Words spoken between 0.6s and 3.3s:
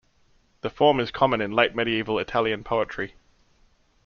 The form is common in late medieval Italian poetry.